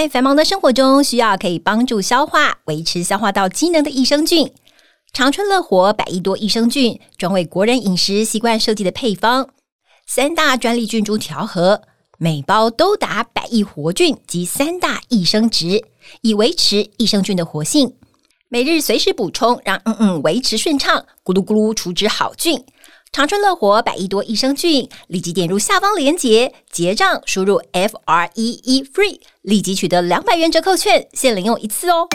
[0.00, 4.50] 在繁忙的生活中，需要可以帮助消化、维持消化道机能的益生菌。
[5.12, 9.50] 长春乐活百亿多益生菌，专为国人饮食习惯设计的配方，
[10.06, 11.82] 三大专利菌株调和，
[12.16, 15.84] 每包都达百亿活菌及三大益生值，
[16.22, 17.94] 以维持益生菌的活性。
[18.48, 22.64] 每日随时补充，让嗯嗯维持顺畅，咕噜咕噜除脂好菌。
[23.12, 32.06] 长春乐活百亿多益生菌，立即点入下方链接结账，输入 F R E E FREE，立即取得两百元折扣券，限领用一次哦。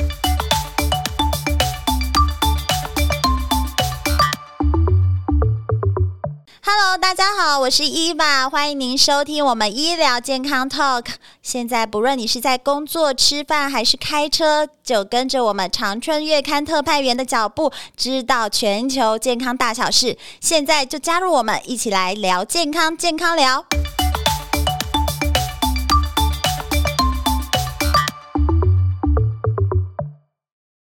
[6.61, 11.07] Hello，大家好，我是伊娃，欢迎您收听我们医疗健康 Talk。
[11.41, 20.15] 现在不论你是在工作、吃饭还是开车，就跟着我们长春月刊特派员的脚步，知道全球健康大小事。
[20.39, 23.65] 现在就加入我们，一起来聊健康，健康聊。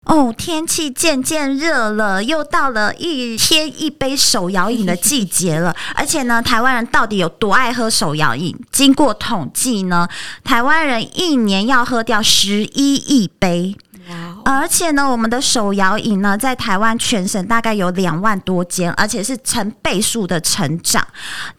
[0.05, 5.75] 哦，天气渐渐热了，又到了一天一杯手摇饮的季节了。
[5.95, 8.55] 而且呢，台湾人到底有多爱喝手摇饮？
[8.71, 10.07] 经过统计呢，
[10.43, 13.75] 台湾人一年要喝掉十一亿杯。
[14.45, 21.05] 而且呢，我们的手摇饮呢，在台湾全省大概有两万多间，而且是成倍数的成长。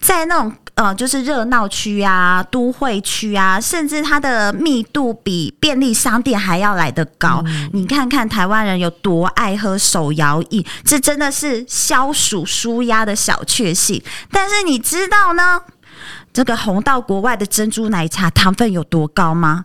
[0.01, 7.43] 在那种呃，就是热闹区啊、都会区啊，甚至它的密度比便利商店还要来得高。
[7.47, 14.01] 嗯、你看看台湾人有多爱喝手摇饮，这真的是消暑舒压的小确幸。
[14.31, 15.61] 但是你知道呢，
[16.33, 19.65] 这个红到国外的珍珠奶茶糖分有多高吗？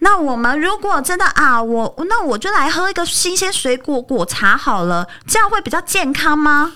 [0.00, 6.74] 那我们如果真的啊，我那我就来喝一个新鲜水果果茶好了，这样会比较健康吗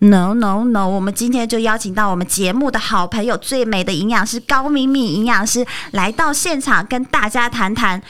[0.00, 8.02] ？No No No，我们今天就邀请到我们节目的好朋友，最美的营养师高敏敏营养师来到现场，跟大家谈谈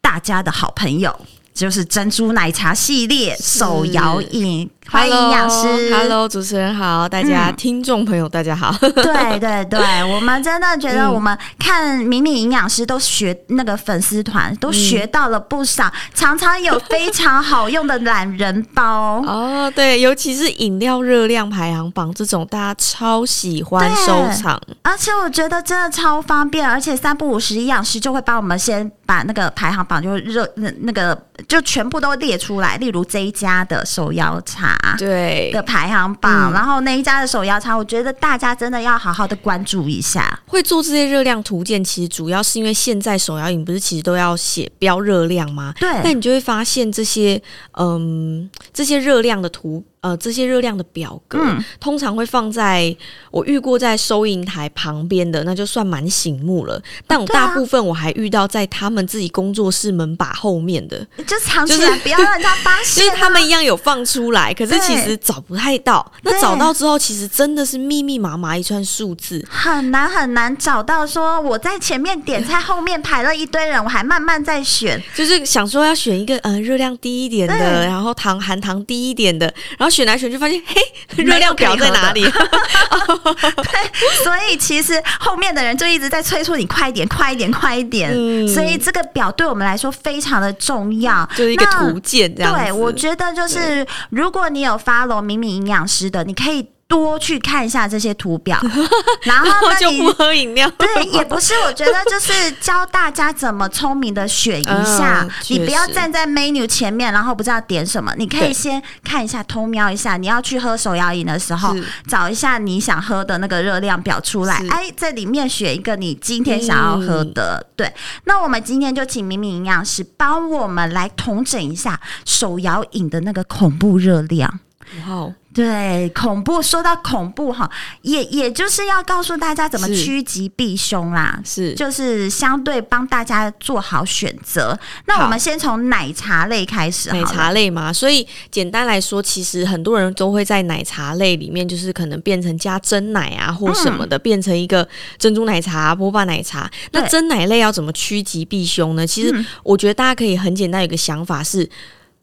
[0.00, 1.14] 大家的好朋友，
[1.52, 4.70] 就是珍珠奶茶系列手摇饮。
[4.88, 8.72] 欢迎营养师，Hello，主持人好，大家、嗯、听众朋友大家好。
[8.80, 19.70] 对对对，我们真的觉得我们看敏敏营养师都学那个粉丝团都学到了不少，嗯、常常有非常好用的懒人包 哦。
[19.74, 24.60] 对，尤其是饮料热量排行榜这种，大家超喜欢收藏。
[24.82, 34.75] 而且我觉得真的超方便，而且三不五时营养师就会帮我们先把那个排行榜就热那那个就全部都列出来，例如这一家的手摇茶。
[34.98, 40.38] 对的排行榜，嗯、然后那一家的手摇茶，我觉得大家真的要好好的关注一下。
[40.46, 45.74] 会做这些热量图鉴，其实主要是因为现在手摇饮不是其实都要写标热量吗？
[45.78, 47.40] 对，那你就会发现这些
[47.78, 49.84] 嗯这些热量的图。
[50.02, 52.94] 呃，这些热量的表格、嗯、通常会放在
[53.32, 56.80] 我遇过在收银台旁边的，那就算蛮醒目了。
[57.08, 63.10] 但我大部分我还遇到在他们自己工作室门把后面的，就藏起来，就是、 不要让人家发现、啊。
[63.10, 66.12] 就是他们一样有放出来，可是其实找不太到。
[66.22, 71.04] 那找到之后，其实真的是密密麻麻一串数字，很难很难找到。
[71.04, 79.95] 说我在前面点菜，后面排了一堆人，我还慢慢在选，就是想说要选一个嗯热量低一点的，然后糖含糖低一点的，然后。
[79.96, 82.20] 选来选去，发现嘿，热量表在哪里？
[82.28, 88.10] 对，所以其实后面的人就一直在催促你快一点，快一点，快一点。
[88.12, 92.34] 嗯，所以这个表对我们来说非常的重要，就是一个图鉴。
[92.34, 96.68] 对，我觉得就是如果你有 follow 敏敏营养师的，你可以。
[96.88, 98.60] 多去看一下这些图表，
[99.24, 100.70] 然后那就不喝饮料。
[100.78, 105.22] 对，也不是，我觉得就是教大家怎么聪明的选一下。
[105.22, 108.14] 嗯、你不要站在 menu 前面，然后不知道点什么。
[108.16, 110.16] 你可以先看一下，偷瞄一下。
[110.16, 111.74] 你要去喝手摇饮的时候，
[112.06, 114.62] 找一下你想喝的那个热量表出来。
[114.70, 117.56] 哎，在里面选一个你今天想要喝的。
[117.56, 124.60] 嗯、对，那我们今天就请明明营养师帮我们来统整一下手摇饮的那个恐怖热量。
[125.08, 125.32] 哇！
[125.52, 127.70] 对，恐怖，说到恐怖哈，
[128.02, 134.78] 也也就是要告诉大家怎么趋吉避凶啦，是，就是相对帮大家做好选择。
[135.06, 144.86] 那我们先从奶茶类开始，奶茶类嘛，所以简单来说，其实很多人都会在奶茶类里面，就是可能变成加真奶啊或什么的，嗯、变成一个
[145.16, 146.70] 珍珠奶茶、波霸奶茶。
[146.92, 149.06] 那真奶类要怎么趋吉避凶呢？
[149.06, 151.66] 其实我觉得大家可以很简单有一个想法是，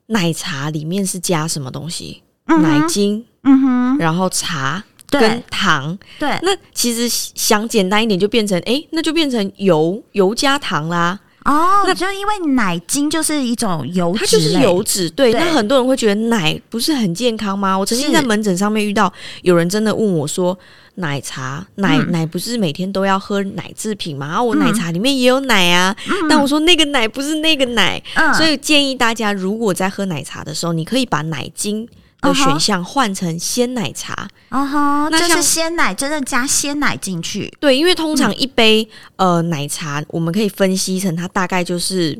[0.08, 2.22] 奶茶里面是加什么东西？
[2.58, 11.20] 奶精，嗯哼，然后茶跟糖，对，那其实想简单一点，就变成，哎，那就变成油油加糖啦。
[11.46, 15.10] 哦，那就因为奶精就是一种油脂，它就是油脂。
[15.10, 17.78] 对，对那很多人会觉得奶不是很健康吗？
[17.78, 19.12] 我曾经在门诊上面遇到
[19.42, 20.58] 有人真的问我说
[20.96, 24.28] ：“奶茶奶、嗯、奶不是每天都要喝奶制品吗？
[24.30, 25.94] 然后我奶茶里面也有奶啊。
[26.08, 31.86] 嗯”但我说那个奶不是那个奶，嗯、所以建议大家如果在喝奶茶的时候，你可以把奶精。
[32.24, 37.54] 的选项换成鲜奶茶，哦吼，那就是鲜奶，真的加鲜奶进去。
[37.60, 38.88] 对，因为通常一杯、
[39.18, 42.18] 嗯、呃奶茶，我们可以分析成它大概就是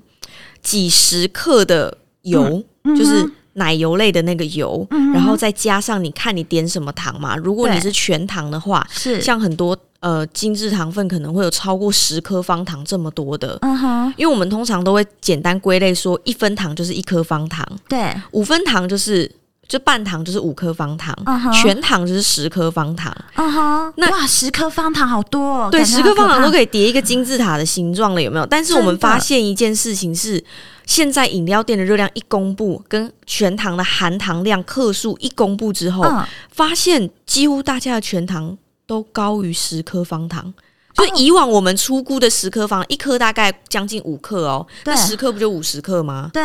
[0.62, 7.36] 几十克的油，嗯、就是奶油类的那个油，嗯、然后再加上你看你点什么糖嘛。
[7.38, 13.58] 如果你是全糖的话，是像很多呃精致糖分可能会有超过十颗方糖这么多的。
[13.62, 19.32] 嗯哼，因为我们通常都会简单归类说，一分糖就是一颗方糖，对，五分糖就是。
[19.68, 21.62] 就半糖就是五颗方糖，uh huh.
[21.62, 23.16] 全糖就是十颗方糖。
[23.36, 23.92] uh，huh.
[23.98, 25.70] 那哇，十颗方糖好多哦！
[25.72, 28.46] 对，十颗方糖都可以叠一个金字塔的形状了，有没有？
[28.46, 30.44] 但是我们发现一件事情是，
[30.86, 36.26] 现在饮料店的热量一公布，跟全糖的含糖量克数一公布之后，uh huh.
[36.52, 38.56] 发现几乎大家的全糖
[38.86, 40.54] 都高于十颗方糖。
[40.96, 46.30] 就以往我们出估的十颗方，一颗大概将近五克哦，那十颗不就五十克吗？
[46.32, 46.44] 对。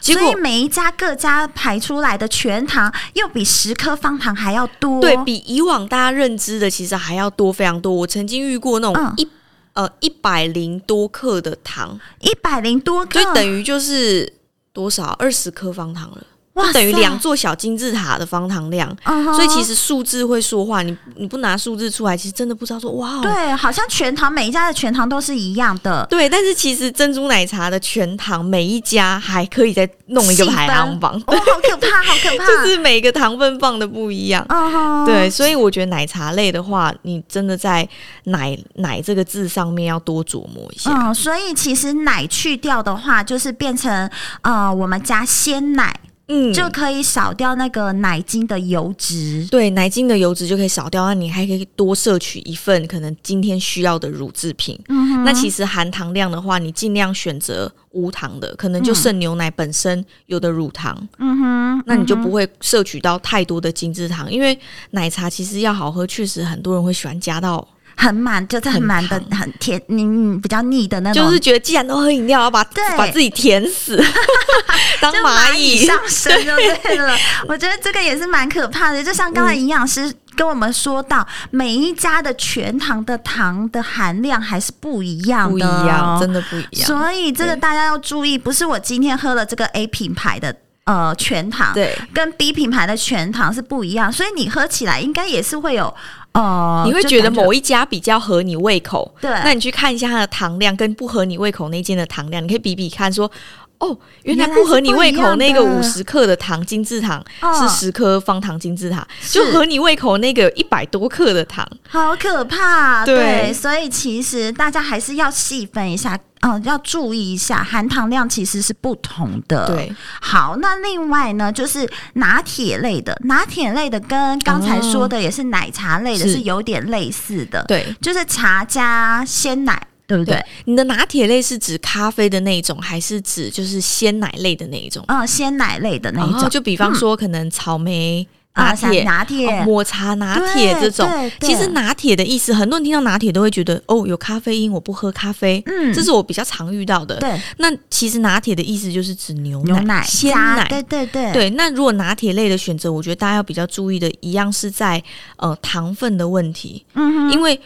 [0.00, 7.92] 所以每一家各家排出来的全糖又比十颗方糖还要多，对，比以往大家认知的其实还要多非常多。
[7.92, 14.32] 我曾经遇过那种一、嗯、呃一百零多克的糖，一百零多克，就等于就是
[14.72, 15.16] 多少？
[15.18, 16.22] 二十颗方糖了。
[16.66, 19.34] 就等于两座小金字塔的方糖量，uh huh.
[19.34, 20.82] 所以其实数字会说话。
[20.82, 23.20] 你你不拿数字出来，其实真的不知道说哇。
[23.20, 26.06] 对，好像全糖每一家的全糖都是一样的。
[26.08, 31.12] 对，但是其实珍珠奶茶的全糖每一家还可以再弄一个排行榜。
[31.26, 32.46] 哇，好可怕，好可 怕！
[32.46, 34.44] 就是每个糖分放的不一样。
[34.48, 35.06] Uh huh.
[35.06, 37.88] 对，所以我觉得奶茶类的话，你真的在
[38.24, 40.90] 奶奶这个字上面要多琢磨一下。
[40.92, 44.08] 嗯，所以其实奶去掉的话，就是变成
[44.42, 45.94] 呃，我们加鲜奶。
[46.28, 49.46] 嗯，就可以少掉那个奶精的油脂。
[49.50, 54.78] 对，奶精的油脂就可以少掉，那你还可以多摄取一份可能今天需要的乳制品。
[54.88, 60.96] 嗯哼，那其实含糖量的话，你尽量选择无糖的，可能就剩牛奶本身有的乳糖。
[61.18, 64.58] 嗯哼，那你就不会摄取到太多的精制糖，因为
[64.90, 67.66] 奶茶其实要好喝，确实很多人会喜欢加到。
[68.00, 71.24] 很满，就是很满的，很甜，你比较腻的那种。
[71.24, 74.00] 就是觉得既然都喝饮料，要把对把自己甜死，
[75.02, 77.12] 当蚂蚁上身就对了。
[77.48, 79.02] 我觉得这个也是蛮可怕的。
[79.02, 86.86] 就像刚才营养师跟我们说到，嗯、每一家的全糖的糖的含量还是不一样的，不一样，真的不一样。
[86.86, 90.54] 所以这个大家要注意，不是我今天喝了这个 A 品牌的
[90.84, 95.92] 呃全糖，对，跟 B 品牌的全糖是不一样，所以你喝起来应该也是会有。
[96.38, 103.30] 哦，你会觉得某一家比较合你胃口，对，那你去看一下它的糖量，跟不合你胃口那间的糖量，你可以比比看，说
[103.78, 107.24] 哦，原来不合你胃口那个五十克的糖精制糖
[107.60, 116.18] 是十颗方糖精制糖，哦、就合你胃口那个一百多克的糖，好可怕，对，对，所以其实大家还是要细分一下。
[116.40, 119.66] 嗯，要注意一下，含糖量其实是不同的。
[119.66, 127.64] 对，好，那另外呢，就是拿铁类的，拿铁类的跟刚才说的也是奶茶类的，是有点类似的。
[127.66, 130.34] 对，就是茶加鲜奶，对不对？
[130.34, 135.04] 对，你的拿铁类是指咖啡的那一种，还是指就是鲜奶类的那一种？
[135.06, 138.26] 嗯，鲜奶类的那一种，哦，就比方说可能草莓。
[138.54, 141.08] 拿铁、拿铁、哦、抹茶拿铁这种，
[141.40, 145.62] 其实拿铁的意思，很多人听到拿铁都会觉得哦，有咖啡因，我不喝咖啡。
[145.66, 147.14] 嗯，这是我比较常遇到的。
[147.20, 150.66] 对，那其实拿铁的意思就是指牛奶、牛奶鲜奶。
[150.68, 151.32] 对对对。
[151.32, 155.00] 对，那如果拿铁类的选择，我觉得大家要比较注意的，一样是在
[155.36, 156.84] 呃糖分的问题。
[156.94, 157.60] 嗯哼，因为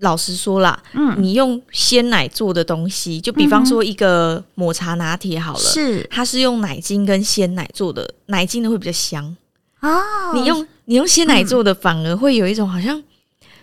[0.00, 9.34] 老实说啦，嗯，你用鲜奶做的东西，就比方说一个抹茶拿铁好了，是它是用奶精跟鲜奶做的，奶精的会比较香。
[9.80, 10.00] 哦，
[10.34, 13.02] 你用你用鲜奶做的，反而会有一种好像，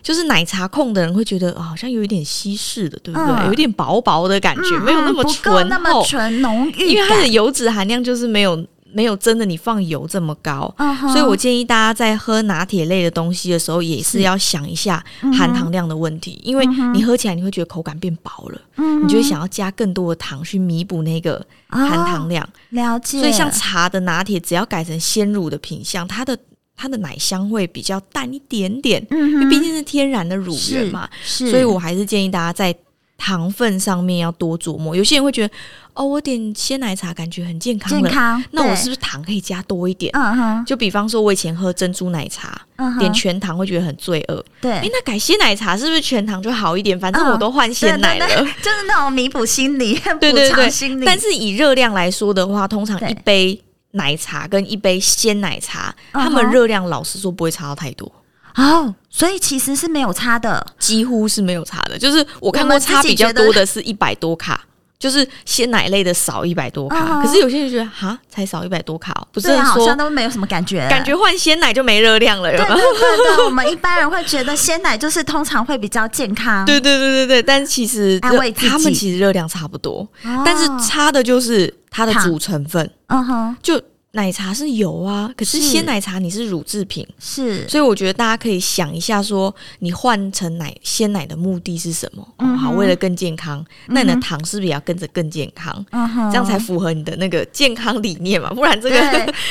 [0.02, 3.46] 就是奶茶控的人会觉得，哦好像有一点稀释的，对不对？
[3.46, 8.66] 有一点薄薄的感觉，没有那么醇厚、纯浓郁，因为它的油脂含量就是没有。
[8.92, 11.12] 没有真的你放油这么高，uh huh.
[11.12, 15.04] 所以我建议大家在喝拿铁类的东西的时候，也是要想一下
[15.36, 19.02] 含糖量的问题，是因为你喝起来你会觉得口感变薄了，uh.
[19.02, 22.44] 你就会想要加更多的糖去弥补那个含糖量。
[22.70, 22.76] Uh.
[22.76, 23.18] 了解。
[23.20, 26.38] 所以像茶的拿铁，只要改成鲜乳的品相，它的
[26.76, 29.16] 它的奶香会比较淡一点点，uh.
[29.16, 31.08] 因为毕竟是天然的乳源嘛。
[31.24, 32.74] 所以我还是建议大家在
[33.22, 34.96] 糖分上面要多琢磨。
[34.96, 35.54] 有些人会觉得，
[35.94, 40.10] 哦，我点鲜奶茶感觉很健康了，健康，那我是不是糖可以加多一点？
[40.14, 44.44] 嗯哼，就比方说，我以前喝珍珠奶茶，嗯，点全糖会觉得很罪恶。
[44.60, 46.98] 对，哎，那改鲜奶茶是不是全糖就好一点？
[46.98, 48.26] 反正我都换鲜奶了，
[48.60, 51.04] 就是那种弥补心理， 对对对，心理。
[51.04, 53.62] 但是以热量来说的话，通常一杯
[53.92, 58.10] 奶茶跟一杯鲜奶茶，它们热量老实说不会差到太多。
[58.56, 61.98] 哦，所以其实是没有差的，几乎是没有差的。
[61.98, 64.60] 就是我看过差比较多的是一百多卡，
[64.98, 67.18] 就是鲜奶类的少一百多卡。
[67.18, 72.50] 哦、可是有些人觉得哈，才少一百多卡，不是说好像都没有什么感觉，感觉换鲜奶就没热量了。
[72.50, 76.64] 对对对对，我们一般人会觉得鲜奶就是通常会比较健康。
[76.66, 82.90] 对对对对对，但其实安慰，他们其实热量差不多，哦、但是差的就是它的主成分。
[83.06, 83.80] 嗯哼，就。
[84.14, 92.26] 奶茶是油啊，可是鲜奶茶你是乳制品，是，所以我觉得大家可以想一下，说你换成奶鲜奶的目的是什么？
[92.38, 95.84] 嗯、哦，好，为了更健康，嗯、那你的糖是不是也要跟着更健康？
[95.92, 98.50] 嗯哼，这样才符合你的那个健康理念嘛？
[98.54, 98.96] 不然这个，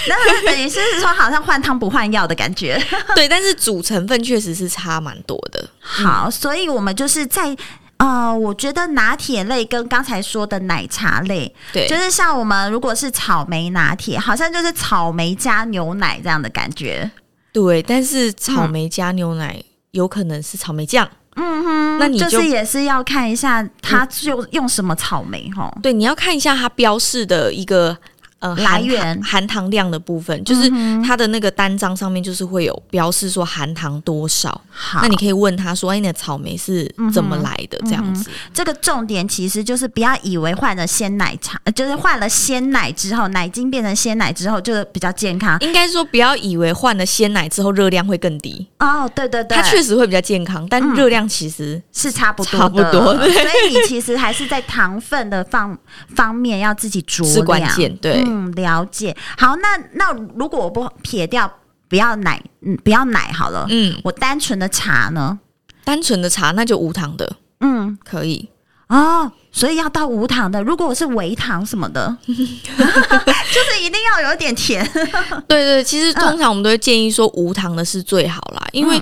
[0.08, 2.80] 那等于是说好像换汤不换药的感觉。
[3.16, 5.68] 对，但是主成分确实是差蛮多的。
[5.80, 7.58] 好，所以我们就是在。
[8.02, 17.10] 呃，我觉得拿铁类跟刚才说的奶茶类，对，就是像我们如果是草莓拿铁，好像就是草莓加牛奶这样的感觉。
[17.54, 21.08] 对，但是草莓加牛奶有可能是草莓酱。
[21.36, 25.72] 嗯哼，那你就，就是也是要看一下它就用什么草莓哈。
[25.84, 27.96] 对，你要看一下它标示的一个。
[28.42, 30.68] 呃，来源含糖量的部分，就是
[31.06, 34.50] 它的那个单张上面就是会有标示说含糖多少。
[34.72, 45.60] 好，那你可以问他说：“哎，你的草莓是怎么来的？”这样子，这个重点其实就是不要以为换了鲜奶茶，就是换了鲜奶之后，奶精变成鲜奶之后就比较健康。
[45.60, 48.68] 应该说不要以为换了鲜奶之后热量会更低。
[48.80, 53.16] 哦，对对对，它确实会比较健康，但热量其实是差不多，差不多。
[53.16, 55.78] 所以你其实还是在糖分的方
[56.16, 57.96] 方面要自己酌量，是关键。
[57.98, 58.31] 对。
[58.32, 59.16] 嗯，了解。
[59.38, 61.52] 好，那那如果我不撇掉，
[61.90, 63.66] 不要奶，嗯，不要奶好了。
[63.70, 65.40] 嗯，我单纯的茶呢？
[65.84, 67.36] 单纯的茶那就无糖的。
[67.60, 68.50] 嗯，可以。
[68.88, 70.62] 哦，所以要到无糖的。
[70.64, 74.86] 如果我是微糖什么的， 就是一定要有点甜。
[75.48, 79.02] 对对，其实通常我们都会建议说无糖的是最好啦，因为。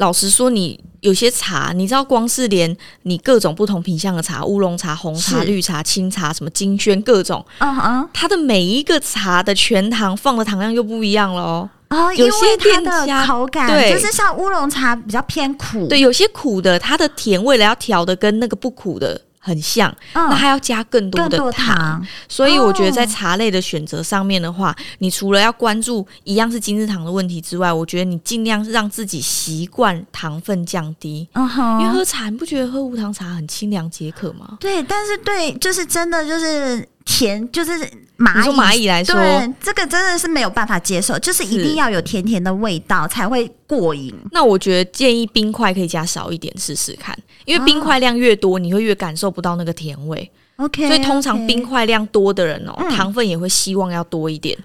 [0.00, 11.70] 嗯老实说，你有些茶，你知道，光是连你各种不同品相的茶，乌龙茶、红茶、绿茶、清茶，什么金萱，各种，嗯嗯，它的每一个茶的全糖放的糖量又不一样了哦。
[11.90, 19.20] 哦，有些它的口感对，就是像乌龙茶比较偏苦，对，有些苦的，它的甜味了要调的跟那个不苦的。
[19.42, 31.26] 很像，嗯、那还要加更多的糖，糖，所以我觉得在茶类的选择上面的话，哦、你除了要关注一样是精制糖的问题之外，我觉得你尽量让自己习惯糖分降低。
[31.32, 34.58] 嗯哼，因为喝茶，你不觉得喝无糖茶很清凉解渴吗？
[34.60, 36.86] 对，但是对，就是真的就是。
[37.04, 37.72] 甜就是
[38.18, 44.14] 蚂蚁，蚂蚁来说，对，这个真的是没有办法接受，就是一定要有甜甜的味道才会过瘾。
[44.32, 50.30] 那我觉得建议冰块可以加少一点试试看，因为冰块量越多，你会越感受不到那个甜味。
[50.56, 54.56] OK，所以通常冰块量多的人哦，糖分也会希望要多一点，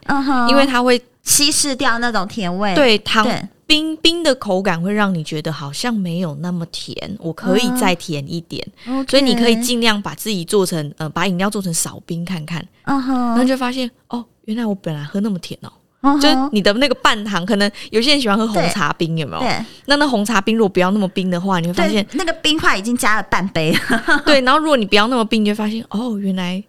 [0.49, 2.73] 因为它会稀释掉那种甜味。
[2.73, 3.27] 对，糖。
[3.67, 9.09] 冰冰的口感会让你觉得好像没有那么甜，我可以再甜一点，uh.
[9.09, 13.29] 所以你可以尽量把自己做成呃，把饮料做成少冰看看，嗯哼、uh，huh.
[13.29, 15.71] 然后就发现哦，原来我本来喝那么甜哦
[16.03, 16.21] ，uh.
[16.21, 19.41] 就是你的那个半糖，可能有些人喜欢喝红茶冰，有没有？
[19.41, 26.63] 对，那那红茶冰如果不要那么冰的话，你会发现那个冰块已经加了半杯了， 对，然后如果你不要那么冰，你就会发现哦，原来。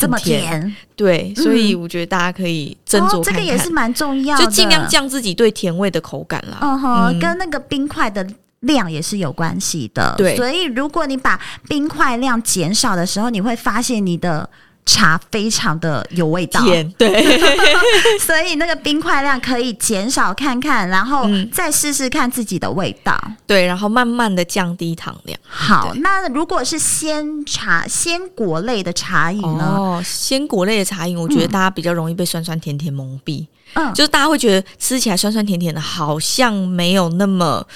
[0.00, 6.58] 这么甜，对，所以我觉得大家可以斟酌看看，这个也是蛮重要的，就尽量降自己对甜味的口感啦。
[6.62, 8.26] 嗯哼，跟那个冰块的
[8.60, 10.14] 量也是有关系的。
[10.16, 11.38] 对，所以如果你把
[11.68, 14.48] 冰块量减少的时候，你会发现你的。
[14.90, 17.38] 茶非常的有味道，甜，对，
[18.18, 25.38] 所以那个冰块量可以减少看看，然后再试试看自己的味道，嗯、对，然后慢慢的降低糖量。
[25.48, 29.74] 好，那如果是鲜茶、鲜果类的茶饮呢？
[29.76, 37.66] 哦，鲜果类的茶饮，我觉得大家比较容易被酸酸甜甜蒙蔽，嗯，就是大家会觉得吃起来酸酸甜甜的，好像没有那么。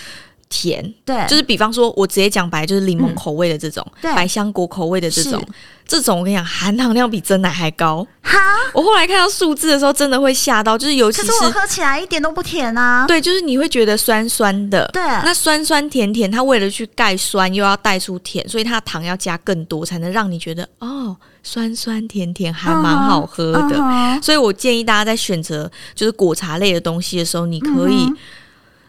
[0.49, 5.43] 甜，对，就是比方说，我直接讲白，就是柠檬口味的这种，嗯、百香果口味的这种，
[5.87, 8.07] 这种我跟你讲，含糖量比真奶还高。
[8.23, 8.39] 哈，
[8.73, 13.07] 我后来看到数字的时候，真的会吓到，就是尤其是，可是我喝起来一点都不甜啊。
[13.07, 14.89] 对，就是你会觉得酸酸的。
[14.93, 23.77] 对，那酸酸甜甜，它为了去盖酸，又要带出甜，所以它的糖要加更多，才能让你觉得哦，酸酸甜甜还蛮好喝的。
[23.77, 24.23] Uh huh.
[24.23, 28.09] 所以我建议大家在选择就是果茶类的东西的时候，你可以，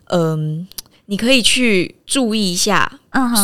[0.05, 0.19] 嗯、
[0.59, 0.61] uh。
[0.61, 0.65] Huh.
[0.65, 0.67] 呃
[1.07, 2.99] 你可以去注意一下，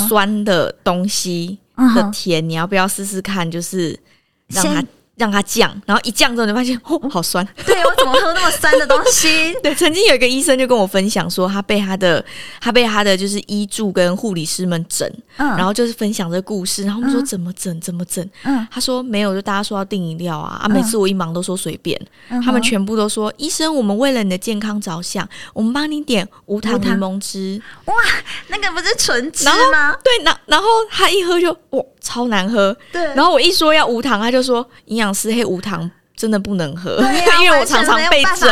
[0.07, 1.59] 酸的东西
[1.95, 3.49] 的甜，你要不要试试看？
[3.49, 3.99] 就是
[4.47, 4.83] 让它。
[5.21, 7.47] 让它降，然后一降之后，你发现哦，好酸。
[7.63, 9.53] 对，我怎么喝那么酸的东西？
[9.61, 12.25] 对，曾经有一个医生就跟我分享说，他被他的
[12.59, 21.99] 他被他的就是医助跟护理师们整，嗯，然后就是分享这个故事，然后我们说怎么整怎么整，嗯，他说没有，就大家说要订饮料啊，啊，每次我一忙都说随便，
[22.29, 27.61] 嗯，他们全部都说医生，我们为了你的健康着想，我们帮你点无糖柠檬汁。
[27.85, 27.93] 哇，
[28.47, 29.95] 那个不是纯汁吗？
[30.03, 32.75] 对，然然后他一喝就哇，超难喝。
[32.91, 35.11] 对，然后我一说要无糖，他就说营养。
[35.13, 38.47] 师黑无糖真的不能喝，啊、 因为我常常被整，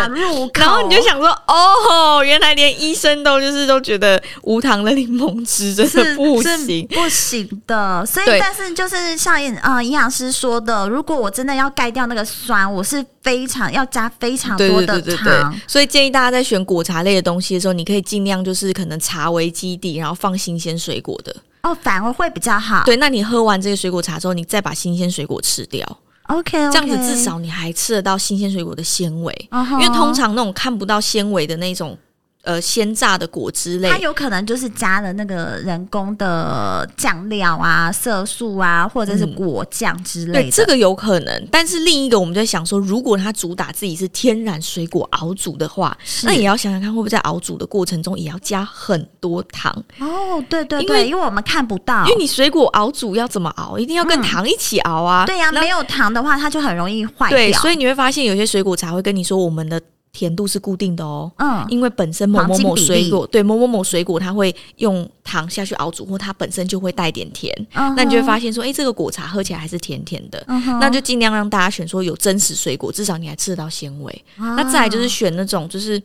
[0.53, 8.05] 然后你就想说，哦，原来连医生都就是都觉得无糖的柠檬汁真的不行，不行的。
[8.05, 15.01] 所以，但是就是像啊营养师说的，如果我真的要盖掉那个酸，我是非常要加非常多的糖。
[15.01, 22.83] 对对对对对，所以建议大家在选果茶类的东西的时候，你可以尽量就是可能茶为基底，然后放新鲜水果的哦，反而会比较好。
[22.85, 25.85] 对，那你喝完这个水果茶之后，你再把新鲜水果吃掉。
[26.27, 26.71] OK，, okay.
[26.71, 29.71] 这样子至少你还吃得到新鲜水果的纤维，uh huh.
[29.73, 31.97] 因为通常那种看不到纤维的那种。
[32.43, 40.41] 呃，鲜榨的果汁类，它有可能就是加了那个人工的酱料啊、色素啊，或者是果酱之类的。
[40.43, 41.47] 对，这个有可能。
[41.51, 49.71] 但是另一个，我们在想说，如果它主打自己是天然水果熬煮的话，那也要想想看，会不会在熬煮的过程中也要加很多糖？
[49.99, 55.25] 哦，对对对，因为，因为我们看不到，因为你水果熬煮要怎么熬，一定要跟糖一起熬啊。
[55.25, 57.31] 嗯、对呀、啊，没有糖的话，它就很容易坏掉。
[57.31, 59.79] 对，所以你会发现有些水果茶会跟你说我们的。
[60.11, 74.25] 甜度是固定的哦，嗯，因为本身某某某水果，对某某某水果，它会用糖下去熬煮，或它本身就会带点甜，嗯、那你就会发现说，哎、欸，这个果茶喝起来还是甜甜的，嗯、那就尽量让大家选说有真实水果，至少你还吃得到纤维。
[74.37, 76.01] 啊、那再来就是选那种，就是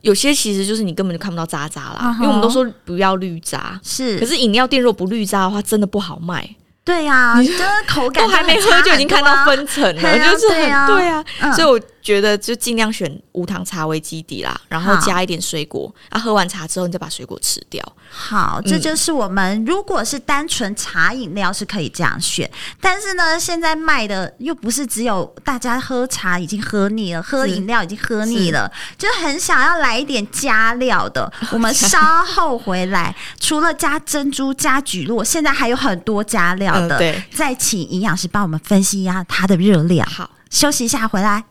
[0.00, 6.56] 有些其实就是你根本就看不到渣渣啦，因为我们都说不要滤渣，是，可是饮料店如果不滤渣的话，真的不好卖。
[6.82, 11.80] 对呀、啊，就是口感 都还没喝就已经看到分层了，啊、就是很对啊，所以我。
[12.02, 15.92] 觉得就尽量选无糖茶为基底啦，然后加一点水果。
[16.10, 17.80] 好啊，喝完茶之后你再把水果吃掉。
[18.10, 31.30] 好，这就是我们如果是单纯茶饮料是可以这样选，但是呢，现在卖的又不是只有大家喝茶已经喝腻了，喝饮料已经喝腻了，就很想要来一点加料的。
[31.52, 36.96] 我们稍后回来，除了加珍珠、加菊络，现在还有很多加料的。
[36.96, 40.08] 嗯、对，再请营养师帮我们分析一下它的热量。
[40.08, 41.44] 好，休息一下，回来。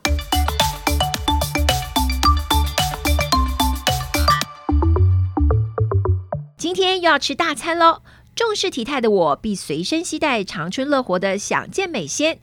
[6.80, 8.00] 天又要吃大餐喽！
[8.34, 12.38] 重视体态的我必随身携带长春乐活的享健美纤。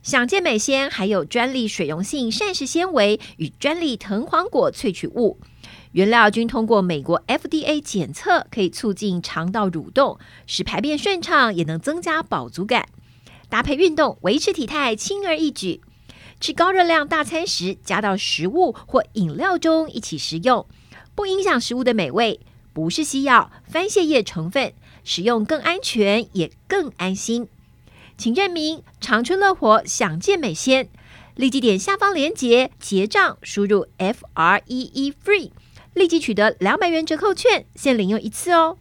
[0.00, 5.40] 享健美纤含有专利水溶性膳食纤维与专利藤黄果萃取物，
[5.90, 12.88] 原料均通过美国 FDA 检测，可以促进肠道蠕动，使排便顺畅，也能增加饱足感。
[13.48, 15.80] 搭配运动，维持体态轻而易举。
[16.38, 20.64] 吃高热量大餐时，加到食物或饮料中一起食用，
[21.16, 22.38] 不影响食物的美味。
[22.72, 24.72] 不是西药，番泻叶成分，
[25.04, 27.48] 使用更安全也更安心。
[28.16, 30.88] 请认明长春乐活享健美鲜，
[31.34, 35.50] 立即点下方链接结账，输入 F R E E FREE，
[35.94, 38.76] 立即取得两百元折扣券，先领用一次哦。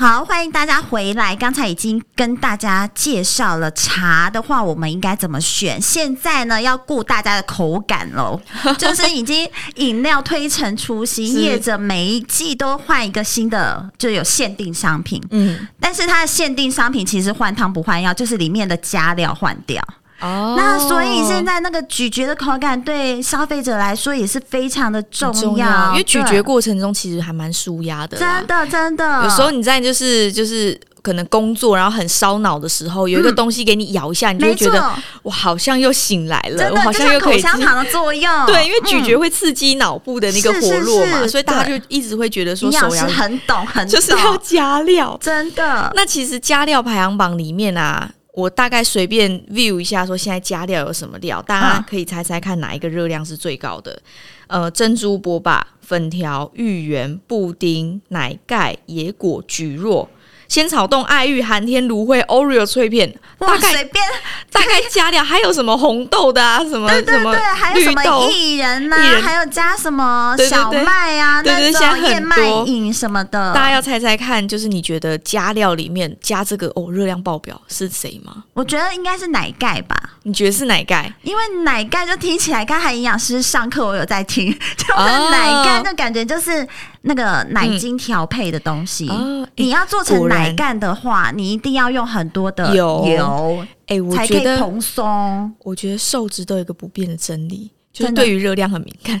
[0.00, 1.36] 好，欢迎大家回来。
[1.36, 5.78] 刚才已经跟大家介绍了茶的话，我们应该怎么选？
[5.78, 8.40] 现在呢，要顾大家的口感喽，
[8.78, 15.22] 就是已经饮料推陈出新，业者每一季都换一个新的，就有限定商品。
[15.32, 19.86] 嗯，但是它的限定商品其实换汤不换药，就是里面的加料换掉。
[20.20, 29.24] 哦，那所以现在那个咀嚼的口感对消费者来说也是非常的重要，重要因为咀嚼过程中其实还蛮舒压的，真的真的。
[29.24, 34.92] 有时候你在就是就是可能工作然后很烧脑的时候，有一个东西给你咬一下，嗯、你就会觉得错。
[35.22, 37.36] 我好像又醒来了，我好像又可以。
[37.36, 45.90] 口香糖的作用， 对，因为咀嚼会刺激脑部的那个活络嘛，嗯、所以大家就一直会觉得说，营养师很懂，很懂，就是要加料，真的。
[45.94, 48.10] 那其实加料排行榜里面啊。
[48.32, 54.00] 我大概随便 view 一下，说现在加料有什么料，大家可以猜猜看哪一个热量是最高的？
[54.46, 60.06] 呃，珍珠波霸、粉条、芋圆、布丁、奶盖、野果、蒟蒻。
[60.50, 64.04] 仙草冻、爱玉、寒天、芦荟、Oreo 脆片，哇，随便
[64.50, 66.58] 大概加料，还有什么红豆的啊？
[66.68, 68.96] 什么对对对，还有什么薏仁呐？
[69.22, 71.40] 还有加什么小麦啊？
[71.40, 72.36] 对对，像燕麦
[72.66, 78.42] 饮什么的，大家要猜猜看，就是你觉得加料里面加这个哦，热量爆表是谁吗？
[78.52, 79.96] 我觉得应该是奶盖吧。
[80.24, 81.10] 你觉得是奶盖？
[81.22, 86.66] 因为奶盖就听起来，刚才营养师上课我有在听， 就是奶盖就感觉就是
[87.02, 89.08] 那个奶精调配的东西。
[89.10, 95.54] 嗯、你要做成奶干的话，你一定要用很多的油，哎、欸，我才可以蓬松。
[95.64, 97.70] 我觉得瘦子都有一个不变的真理。
[97.92, 99.20] 就是对于热量很敏感！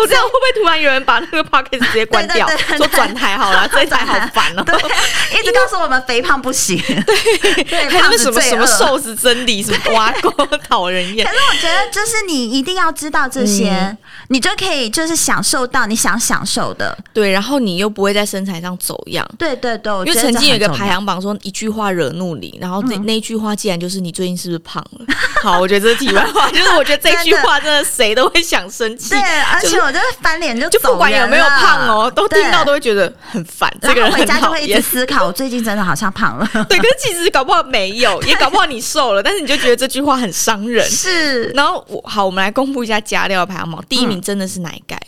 [0.00, 2.44] 我这样会不会突然有人把那个 p o c k e t 直接关掉，
[2.76, 3.66] 说转台好了？
[3.72, 4.74] 这一台好烦哦，对，
[5.40, 10.28] 一直告诉我们肥胖不行， 对，对还有什么什么瘦子真理，什么挖沟
[10.68, 11.24] 讨人厌。
[11.24, 13.96] 可是我觉得，就是你一定要知道这些，嗯、
[14.28, 19.92] 你就可以就是享受到你想享受的，对，然后你又不会在身材上走样，对对对。
[20.06, 25.06] 因为曾经有一个排行榜说一句话惹怒你，然后那、嗯、那句话竟然就是你最近是不是胖了？
[25.42, 26.50] 好，我觉得这是题外话。
[26.50, 29.20] 就是我觉得这句话真的谁都会想生气，对，
[29.52, 33.72] 而且我就是翻脸就就不管有没有胖哦，都听到都会觉得很烦。
[33.80, 36.48] 这个人回家就会一直思考，我最近真的好像胖了。
[36.68, 40.84] 对，可是其实搞不好没有，也搞不好你瘦了，但是你就觉得这句话很伤人。
[40.88, 45.00] 是，然后我好，我们来公布一下加料排行榜，第一名真的是奶盖，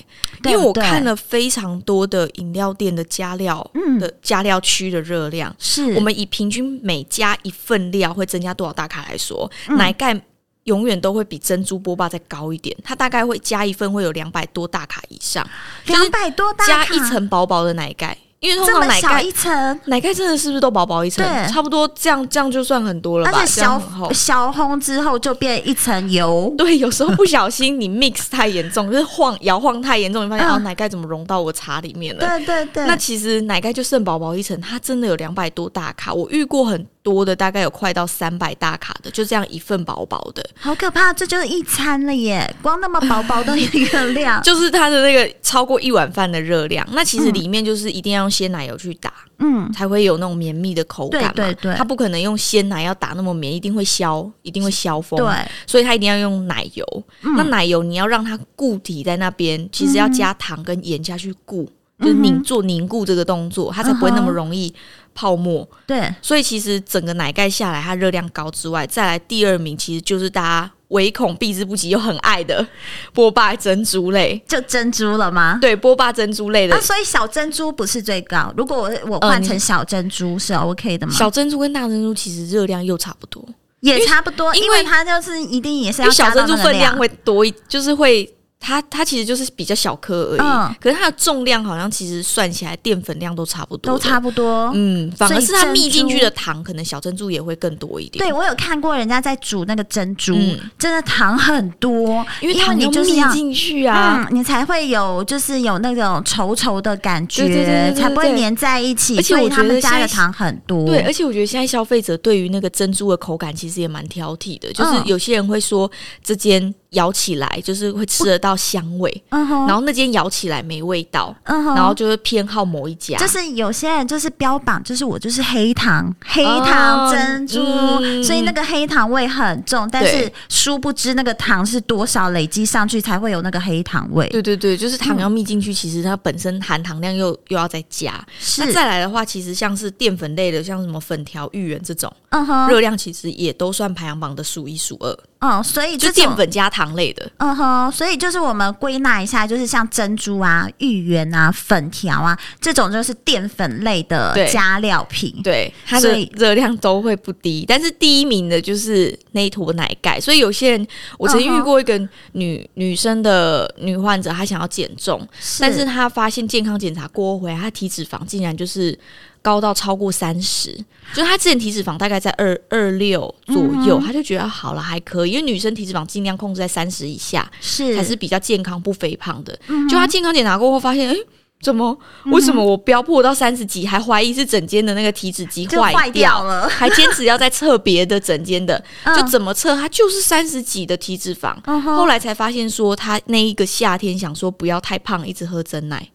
[0.44, 3.68] 因为我看了非常多的饮料店的加料
[3.98, 5.94] 的加料区的热量，是。
[5.94, 10.20] 我们以平均每加一份料会增加多少大卡来说，奶盖。
[10.64, 15.48] 永远都会比珍珠波霸再高一点，它大概会加一份会有两百多大卡以上，
[15.86, 16.84] 两百多大卡。
[16.84, 18.14] 加一层薄薄的奶盖。
[18.40, 21.24] 因为通常奶盖一层，奶盖真的是不是都薄薄一层？
[21.48, 23.38] 差不多这样，这样就算很多了吧？
[23.40, 26.54] 而且小小烘之后就变一层油。
[26.56, 32.20] 对，有时候不小心你 mix 太严重，就是晃摇晃太严重，你发现啊，奶盖怎么融到我茶里面了？
[32.20, 32.86] 对对对。
[32.86, 36.14] 那其实奶盖就剩薄薄一层，它真的有两百多大卡。
[36.14, 41.12] 我遇过很多的，大概有快到三百大卡的，就这样一份薄薄的，好可怕！
[41.12, 46.86] 这就是一餐了耶，光那么薄薄的一个量， 就是它的那个超过一碗饭的热量。
[46.92, 49.12] 那其实里面就是一定要用鲜奶油去打。
[49.40, 51.32] 嗯，才会有那种绵密的口感嘛。
[51.32, 55.16] 对对对，它不可能用鲜奶要打那么绵，一定会消，一定会消风。
[55.16, 55.32] 对，
[55.64, 56.84] 所以它一定要用奶油。
[57.22, 64.72] 嗯、那奶油你要让它固体在那边，其实要加糖跟盐下去固，嗯、就是凝做凝固这个动作，它才不会那么容易
[65.14, 65.68] 泡沫。
[65.86, 70.70] 对、嗯，所以其实整个奶盖下来，它热量高之外，再来第二名其实就是大家。
[70.88, 72.66] 唯恐避之不及又很爱的
[73.12, 75.58] 波霸珍珠类，就珍珠了吗？
[75.60, 76.74] 对，波霸珍珠类的。
[76.74, 78.50] 啊，所以小珍珠不是最高。
[78.56, 81.12] 如果我我换成小珍珠是 OK 的吗？
[81.12, 83.46] 小珍珠跟大珍珠其实热量又差不多，
[83.80, 88.34] 也差不多，因为它就是一定也是要小珍珠分量会多一，就是会。
[88.60, 94.70] 它它其实就是比较小颗而已，嗯，可是它的重量好像其实算起来淀粉量都差不多，都差不多。
[94.74, 98.24] 嗯，反而是它密进去的糖，可能小珍珠也会更多一点。
[98.24, 109.16] 对，我有看过人家在煮那个珍珠，嗯，真的糖很多，因为糖你就是密进去啊，嗯，你才会有就是有那种稠稠的感觉，对对对对对，才不会粘在一起。
[109.16, 115.90] 而且我觉得加的糖很多，对，而且我觉得现在消费者对于那个珍珠的口感其实也蛮挑剔的，就是有些人会说
[116.24, 116.74] 这间。
[116.90, 123.18] 咬起来就是会吃得到香味，嗯、然后那间咬起来没味道，嗯、然后就是偏好某一家。
[123.18, 129.86] 就是有些人就是标榜，就是我就是黑糖，黑糖珍珠，哦嗯、所以那个黑糖味很重。
[129.90, 134.26] 但是殊不知那个糖是多少累积上去才会有那个黑糖味。
[134.28, 138.24] 对对对，就是糖要密进去，其实它本身含糖量又又要再加。
[138.40, 145.18] 是那再来的话，其实像是淀粉类的，像什么粉条、芋圆这种，嗯哼，热量其实也都算排行榜的数一数二。
[145.40, 157.64] 嗯，所以就淀粉加糖类的，嗯哼，所以就是我们归纳一下，就是像珍珠啊、芋圆啊、粉条啊这种，就是淀粉类的加料品，对，它的热量都会不低。
[157.68, 160.86] 但是第一名的就是那一坨奶盖，所以有些人，
[161.18, 161.96] 我曾经遇过一个
[162.32, 168.98] 女、嗯、女生的女患者，她想要减重，是但是她发现健康检查过后回来，她体脂肪竟然就是。
[169.42, 170.74] 高到超过三十，
[171.14, 179.58] 就是他之前体脂肪大概在二二六左右，嗯、他就觉得好了还可以，因为女生体脂肪尽量控制在三十以下，是才是比较健康不肥胖的。
[179.68, 181.20] 嗯、就他健康检查过后发现，哎、欸，
[181.60, 181.96] 怎么
[182.26, 188.82] 为什么我标破到三十几，还怀疑是整间的那个体脂机坏掉了，还坚持要再测别的整间的，
[189.16, 191.56] 就怎么测它就是三十几的体脂肪。
[191.64, 196.08] 嗯、后来才发现说，他那一个夏天想说不要太胖，一直喝真奶。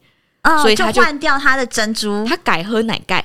[0.43, 3.23] 哦、所以他就换掉他的珍珠，他改喝奶盖，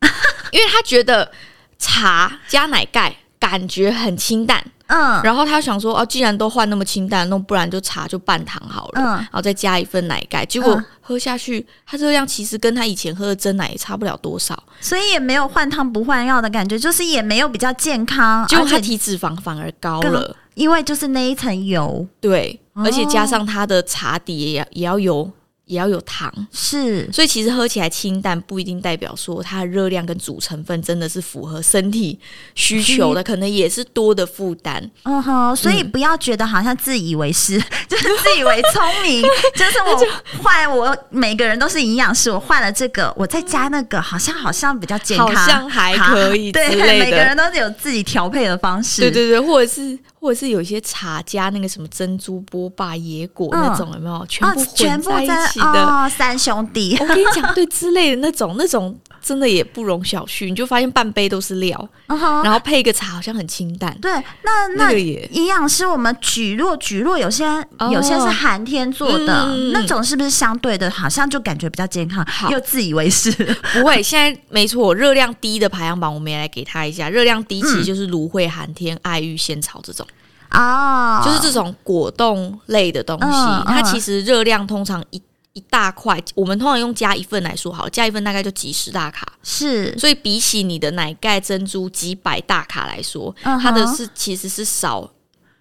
[0.52, 1.30] 因为他觉得
[1.78, 4.62] 茶加奶盖感觉很清淡。
[4.92, 10.44] 嗯，然后他想说，哦，既然都换那么清淡，那不然就茶就半糖好了，嗯，然后再加一份奶盖。
[10.44, 25.30] 结果喝下去，他这样其实跟他以前喝的真奶也差不了多少，所以也没有换汤不换药的感觉，就是也没有比较健康，结果他体脂肪反而高了，因为就是那一层油，对，而且加上他的茶底也要也要有。
[25.70, 32.18] 也要有糖，是，所以其实喝起来清淡不一定代表说它的热量跟主成分真的是符合身体
[32.56, 34.90] 需求的，可能也是多的负担。
[35.04, 39.22] 嗯哼，所以不要觉得好像自以为是，嗯、 就是自以为聪明，
[39.54, 54.26] 就是我换我每个人都是营养师，我换了这个，我再加那个，好像好像比较健康，好像还可以， 对，每个人都是有自己调配的方式，对对对，或者是或者是有一些茶加那个什么珍珠波霸野果那种、嗯、有没有？
[54.26, 55.59] 全部混在一起？
[55.60, 60.46] 哦，三兄弟， 我跟你讲，对之类的那种，那种真的也不容小觑。
[60.46, 62.42] 你就发现半杯都是料，uh -huh.
[62.42, 63.96] 然后配一个茶，好像很清淡。
[64.00, 64.10] 对，
[64.42, 67.46] 那那营养师，我们蒟蒻，蒟蒻有些、
[67.78, 67.92] oh.
[67.92, 72.26] 有些是寒天做的、嗯，那种是不是相对的，好像就感觉比较健康？
[72.50, 73.30] 又自以为是，
[73.74, 74.02] 不会。
[74.02, 77.08] 现在没错，热量低的排行榜，我们也来给他一下。
[77.08, 80.06] 热量低其实就是芦荟、寒天、爱玉、仙草这种。
[80.52, 83.64] 哦、oh.，就是这种果冻类的东西，uh.
[83.66, 85.22] 它其实热量通常一。
[85.52, 95.10] 一大块，我们通常用加一份来说好，加一份大概就几十大卡，是，所以比起你的奶盖珍珠几百大卡来说，嗯、它的是其实是少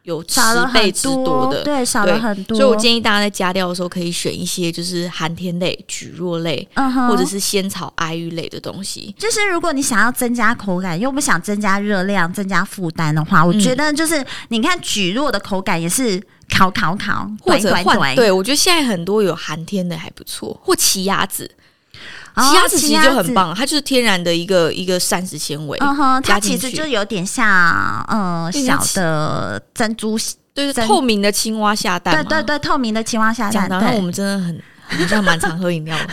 [0.03, 0.39] 有十
[0.71, 2.55] 倍之多的，对，少了很多。
[2.55, 9.15] 所以我建议大家在加料的时候可以选一些就是寒天类、蒟蒻类、嗯，或者是仙草、爱玉类的东西。
[9.17, 16.21] 就是如果你想要增加口感，又不想增加热量、增加负担的话，我觉得就是、嗯、你看蒟蒻的口感也是。
[16.49, 25.77] 烤烤烤，或者换对，我觉得现在很多有寒天的还不错，或奇亚籽，奇亚籽其实就很棒，它就是天然的一个一个膳食纤维，
[26.23, 30.17] 它其实就有点像嗯小的珍珠，
[30.53, 33.69] 对对，透明的青蛙下蛋，对对对，透明的青蛙下蛋。
[33.69, 36.07] 然后我们真的很好像蛮常喝饮料的，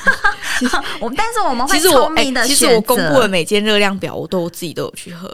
[1.01, 2.55] 我但是我们会聪明的选择。
[2.55, 5.27] 其实我公布的每间热量表，我都自己都有去喝，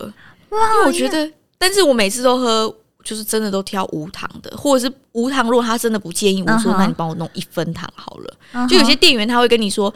[0.51, 2.75] 哇，因为我觉得，但是我每次都喝。
[3.03, 5.45] 就是真的都挑无糖的，或者是无糖。
[5.49, 8.35] 如果他真的不介意，我说那你帮我弄一分糖好了。
[8.53, 8.69] Uh -huh.
[8.69, 9.93] 就有些店员他会跟你说，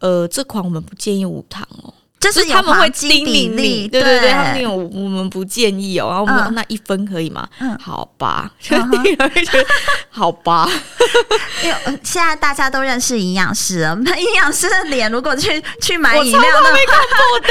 [0.00, 1.92] 呃，这款我们不建议无糖哦。
[2.20, 6.08] 就是他们会叮咛你，对对对，他们我我们不建议哦。
[6.08, 7.48] 然后我们说那一分可以吗？
[7.60, 9.66] 嗯，好吧， 就 第二句，
[10.10, 10.68] 好吧。
[11.62, 17.48] 因为现在大家都认识营养师了，营养师的脸如果去去买饮料，都没看过的。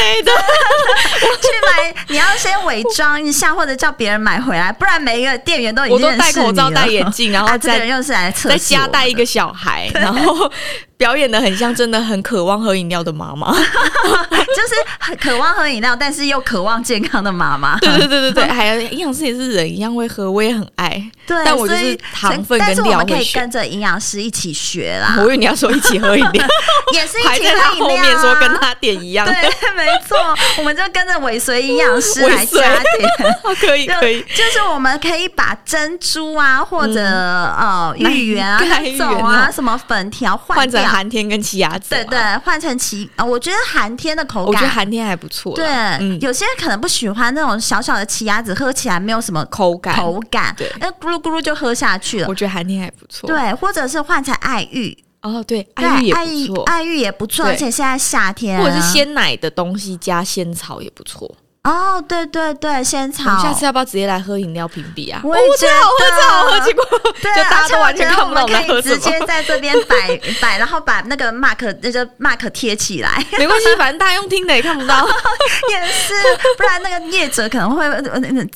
[1.38, 10.52] 去买你要先伪装一下，或者叫别人买回来，不然每一个店员都已经戴口罩、戴眼镜，然后再又是来测试，再加带一个小孩，然后。
[10.98, 17.78] 表演的很像，真的很渴望喝饮料的妈妈， 就是很渴望喝饮料，但是又渴望健康的妈妈。
[17.80, 20.90] 对对对对对，还有营养师也是人一样会喝，我也很爱。
[21.28, 25.16] 对，但我就是糖分跟料，可以跟着营养师一起学啦。
[25.20, 26.48] 我以为你要说一起喝饮料，
[26.94, 27.52] 也是一起喝饮料。
[27.52, 29.26] 排在他后面说跟他点一样。
[29.26, 29.34] 对，
[29.76, 30.18] 没错，
[30.58, 33.10] 我们就跟着尾随营养师来加点。
[33.62, 40.87] 可以可以，就是我们可以把珍珠啊，或者、嗯、呃芋圆啊、那种啊、什么粉条换掉。
[40.88, 45.54] 寒天跟奇亚籽，对对，换成奇啊，我觉得寒天的口感，我觉得寒天还不错。
[45.56, 52.28] 对、嗯，有些人可能不喜欢那种小小的奇亚籽，喝起来没有什么口感，口感，对，那咕噜咕噜就喝下去了。
[52.28, 53.28] 我觉得寒天还不错。
[53.28, 61.36] 对，或者是换成爱玉，哦，对，爱玉也不错，爱玉也不错，而且现在夏天、啊，或者是鲜奶的东西加仙草也不错。
[61.64, 63.38] 哦，对对对，仙草。
[63.40, 65.20] 下次要不要直接来喝饮料评比啊？
[65.24, 66.86] 我也觉得好喝，好喝，结果
[67.22, 68.96] 对，啊大家都完全看不到我们喝什么。
[68.96, 75.06] 直接在这边摆 摆，然后把那个 mark 那个 mark 贴起来，没关系，反正大家用听的也看不到。
[75.70, 76.14] 也是，
[76.56, 77.86] 不然那个业者可能会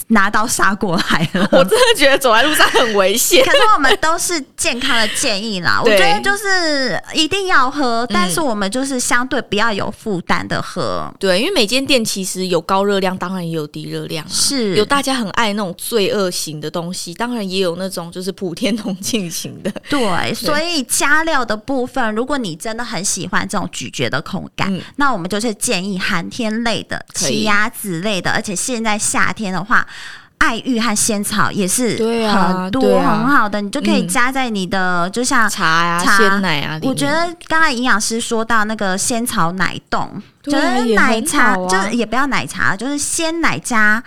[0.08, 1.46] 拿刀杀过来了。
[1.52, 3.44] 我真的觉得走在路上很危险。
[3.44, 11.14] 可是我们都是健康的建议啦，我觉得就是一定要喝，但是我们就是相对不要有负担的喝。
[11.20, 13.82] 对，因为每间店其实有高热量，当然也有低。
[13.82, 19.72] 热量、啊、是有大家很爱那种罪恶型的东西，当然也有那种就是普天同庆型的。
[19.90, 29.86] 对， 对，所以加料的部分，如果你真的很喜欢这种咀嚼的口感，嗯、那我们就是建议寒天类的、奇亚籽类的，而且现在夏天的话，
[30.42, 36.80] 爱玉和仙草也是很多很好的，啊啊、你就可以加在你的，嗯、就像茶呀、啊、鲜奶啊。
[36.82, 40.22] 我觉得刚才营养师说到那个仙草奶冻。
[40.44, 44.04] 就是奶茶，啊、就是也不要奶茶，就是鲜奶加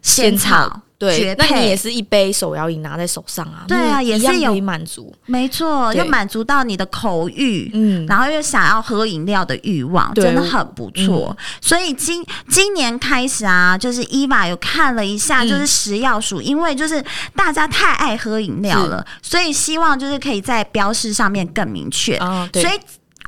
[0.00, 11.36] 仙草，对，那你也是一杯手摇饮拿在手上啊，对啊，也是有满足，没错，又满足到你的口欲，嗯，然后又想要喝饮料的欲望，真的很不错。
[11.36, 22.78] 嗯、所以今今年开始啊，就是 Eva 有看了一下，就是食药署、嗯，因为就是大家太爱喝饮料了，所以希望就是可以在标示上面更明确，哦、对，所以。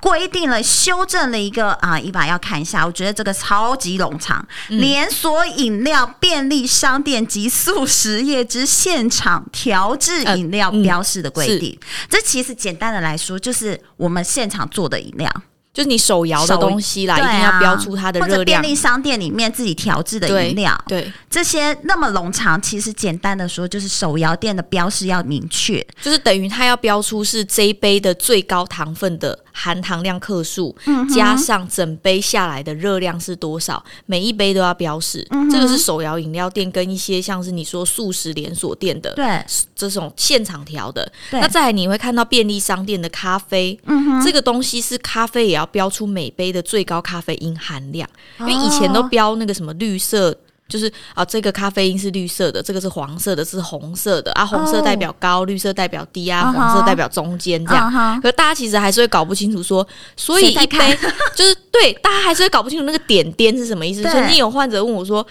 [0.04, 11.70] 规定了、修正了一个啊，一把要看一下，我觉得这个超级冗长，嗯、连锁饮料、便利商店及速食业之现场调制饮料标示的规定。
[11.80, 15.30] 呃嗯、这其实简单的来说，就是我们现场做的饮料。
[15.72, 18.38] 就是你手摇的东西啦，啊、一定要标出它的热量。
[18.38, 35.26] 或者便利商店里面自己调制的饮料，对，对这些那么冗长，其实简单的说，就是手摇店的标示要明确，就是等于它要标出是这一杯的最高糖分的含糖量克数，嗯、加上整杯下来的热量是多少，每一杯都要标示。
[35.30, 41.10] 嗯、这个是手摇饮料店跟一些像是你说素食连锁店的，对，这种现场调的。
[41.32, 45.64] 那再来你会看到便利商店的咖啡，嗯、这个东西是咖啡也要。
[45.74, 50.32] 标出每杯的最高咖啡因含量，因为以前都标那个什么绿色，
[50.68, 58.20] 就是啊，这个咖啡因是绿色的，这个是黄色的，是红色的啊，红色代表高，绿色代表低啊，黄色代表中间这样。
[58.20, 60.98] 可大家其实还是会搞不清楚说，所以一杯
[61.34, 64.02] 就是对，大家还是会搞不清楚那个点点是什么意思。
[64.02, 65.26] 曾经有患者问我说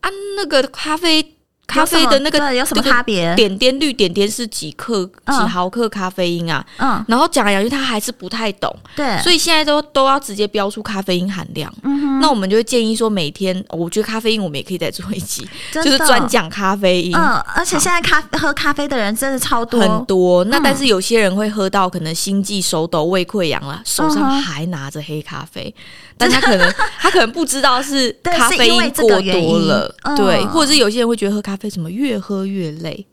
[0.00, 1.34] 啊，那个咖啡。
[1.68, 3.34] 咖啡的那个有什么差别？
[3.36, 6.64] 点点绿点点是几克几毫克咖啡因啊？
[6.78, 8.74] 嗯，然后讲来讲去他还是不太懂。
[8.96, 11.72] 对，所以现在都都要直接标出咖啡因含量。
[12.20, 17.14] 那我们就会建议说，每天我觉得咖啡因我们也可以再做一集，就是专讲咖啡因。
[17.14, 20.42] 嗯，而且现在咖喝咖啡的人真的超多很多。
[20.44, 25.72] 那但是有些人会喝到可能心悸、手抖、胃溃疡了，手上还拿着黑咖啡，
[26.18, 31.68] 但他可能他可能不知道是咖啡因过多了，对，或者是有些人会觉得喝咖啡。
[31.68, 33.06] 为什么越喝越累？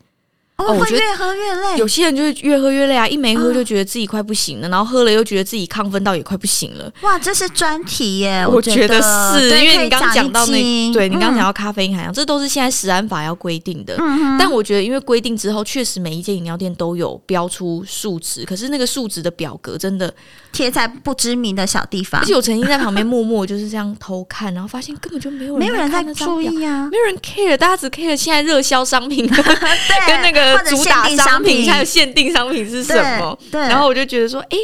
[0.58, 1.78] 哦，我觉得越喝越累。
[1.78, 6.90] 有些人就是越喝越累啊，一没喝就觉得自己快不行了，然后喝了又觉得自己亢奋到也快不行了。
[7.02, 8.48] 哇，这是专题耶！
[8.48, 13.98] 我觉得是，因为你刚刚讲到那，对你刚刚讲到咖啡因含量，这都是现在食安法要规定的。
[14.40, 20.14] 但我觉得，因为规定之后，确实每一间饮料店都有标出数值，可是那个数值的表格真的
[20.54, 22.22] 贴在不知名的小地方。
[22.22, 29.28] 而且我曾经在旁边默默就是这样偷看，然后发现根本就没有人，没有人在注意啊，没有人 care，大家只 care 现在热销商品
[30.08, 30.45] 跟那个。
[30.66, 33.38] 主打商品还有限定商品是什么？
[33.52, 34.58] 对，然后我就觉得说，哎。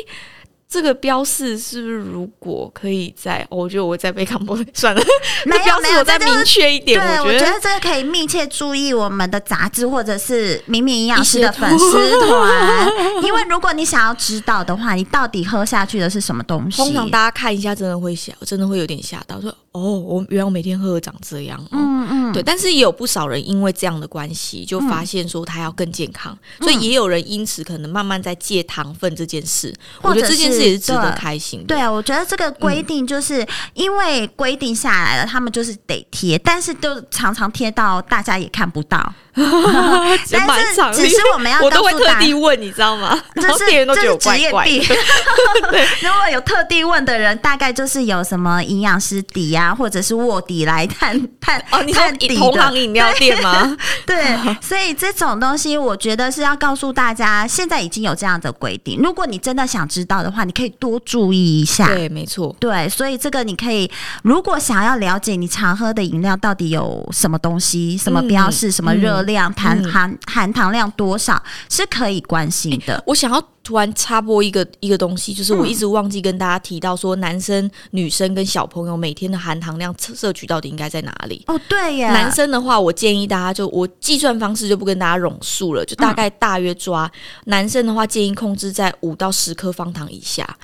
[0.74, 5.02] 这个标示是不是如果可以在，我觉得我在被康波 算了。
[5.46, 11.92] 没有标示我再明确一点，对，我觉得这个可以密切注意我们的杂志或者是明明营养师的粉丝
[12.26, 12.90] 团，
[13.22, 16.78] 因为如果你想要知道的话，你到底喝下去的是什么东西？
[16.78, 21.64] 通常大家看一下，真的会吓，真的会有点吓到，说哦，我原来我每天喝的长这样。
[21.72, 22.42] 嗯嗯，对。
[22.44, 29.74] 但是也有不少人因为这样的关系，就发现说他要更健康，所以也有人因此可能慢慢在戒糖分这件事。
[30.02, 30.62] 我觉得这件事。
[30.62, 31.66] 也是值得开心的。
[31.68, 39.14] 对啊，我觉得这个规定就是因为规定下来了，他们就是得贴，但是都常常贴到大家也看不到。
[39.34, 43.18] 但是只是我们要 我都会特地问，你知道吗？
[43.36, 44.80] 这是店员都觉得怪怪的。
[46.02, 52.02] 如果有特地问的人，大概就是有什么营养师底啊，或者是卧底来探探 哦，你说
[52.36, 53.78] 同行饮料店吗？
[54.06, 59.00] 对， 所以这种东西，我觉得是要告诉大家，现在已经有这样的规定。
[59.02, 61.88] 如果你真的想知道的话，你可以多注意一下。
[61.88, 62.54] 对，没错。
[62.60, 63.90] 对，所以这个你可以，
[64.24, 69.22] 如果想要了解你常喝的饮料到底有什么东西、什么标示、什么热。
[69.22, 72.96] 量含含含糖量多少是可以关心的。
[72.96, 81.44] 欸，我想要突然插播一个一个东西，就是我一直忘记跟大家提到说，男生、女生跟小朋友每天的含糖量摄取到底应该在哪里？
[81.48, 82.12] 哦，对呀。
[82.12, 87.06] 男生的话，我建议大家就我计算方式就不跟大家冗述了，就大概大约抓。
[87.06, 87.12] 嗯、
[87.46, 90.58] 男生的话，建议控制在五到十颗方糖以下。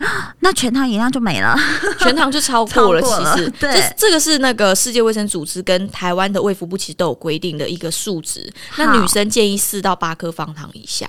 [0.40, 1.54] 那全糖饮料就没了，
[2.00, 3.02] 全糖就 超过了。
[3.02, 8.50] 其实，对，这这个是那个世界卫生组织跟台湾的卫福部其实都有规定的一个数值。
[8.78, 11.06] 那女生建议四到八颗方糖以下。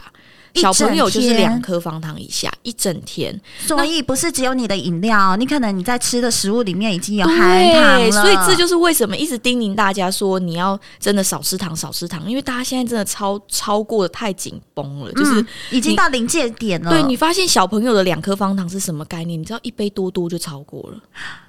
[0.55, 7.37] 小朋友就是两颗方糖以下一整天，所以不是只有你的饮料，你可能你在吃的食物里面已经有含
[7.73, 8.11] 糖了。
[8.11, 16.91] 所以这就是为什么一直叮咛大家说你要真的少吃糖，少吃糖，因为大家现在真的超超过的太紧绷了，就是已经到临界点了。
[16.91, 19.39] 对，你发现小朋友的两颗方糖是什么概念？
[19.39, 20.97] 你知道一杯多多就超过了，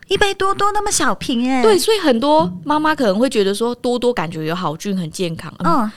[0.08, 1.62] 一杯多多那么小瓶哎。
[1.62, 5.90] 对，所以很多妈妈可能会觉得说多多感觉有好菌很健康，嗯。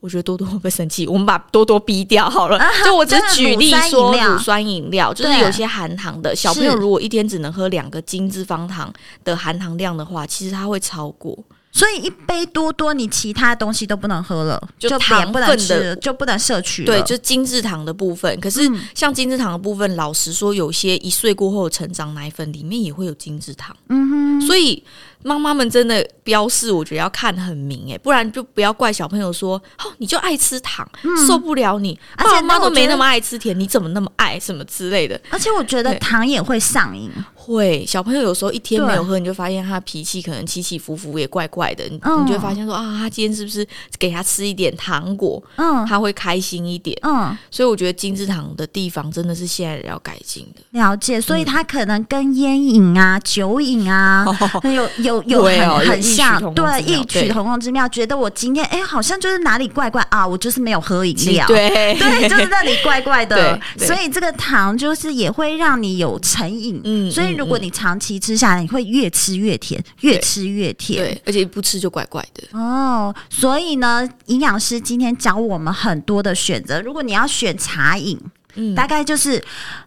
[0.00, 1.06] 我觉得多多会不会生气？
[1.06, 2.58] 我们把多多逼掉好了。
[2.84, 11.38] 就我只举例说，乳酸饮料就是有些含糖的，小朋友如果一天只能喝两个精致方糖的含糖量的话，其实它会超过。
[11.72, 16.84] 所以一杯多多，你其他东西都不能喝了，就糖分的就不能摄取。
[16.84, 18.40] 对，就精致糖的部分。
[18.40, 23.76] 可是像精致糖的部分，老实说，有些一岁过后的成长奶粉里面也会有精致糖。
[23.88, 24.82] 嗯哼，所以。
[25.22, 31.98] 妈妈们真的标示，我觉得要看很明哎，不然就不要怪小朋友说哦，你就爱吃糖，嗯、受不了你。
[32.16, 35.20] 而且妈都没那么爱吃甜，你怎么那么爱什么之类的？
[35.30, 37.10] 而且我觉得糖也会上瘾。
[37.34, 41.84] 会，小朋友有时候一天没有喝，你就发现他脾气可能起起伏伏，也怪怪的。
[42.02, 43.66] 嗯、你就会发现说啊，他今天是不是
[43.98, 46.96] 给他吃一点糖果，嗯，他会开心一点。
[47.02, 50.62] 嗯，所以我觉得精致糖的地方真的是现在要改进的。
[50.78, 54.24] 了解，所以他可能跟烟瘾啊、酒瘾啊，
[54.62, 57.88] 嗯、有有有很、哦、很像，对，异曲同工之妙。
[57.88, 63.58] 觉得我今天哎，好像就是哪里怪怪啊，我就是没有喝饮料，对对， 就是那里怪怪的。
[63.78, 67.30] 所以这个糖就是也会让你有成瘾，嗯，所以。
[67.40, 73.14] 如果你长期吃下来，你会越吃越甜，越吃越甜，对，而且不吃就怪怪的哦。
[73.30, 76.82] 所以呢，营养师今天教我们很多的选择。
[76.82, 78.20] 如果你要选茶饮，
[78.56, 79.42] 嗯，大概就是